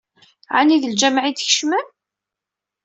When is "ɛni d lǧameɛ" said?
0.57-1.23